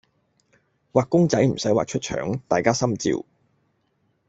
[0.93, 3.23] 畫公仔唔駛畫出腸，大家心照